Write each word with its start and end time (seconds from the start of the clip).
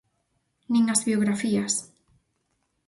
Nin 0.71 0.85
as 0.93 1.01
biografías. 1.09 1.73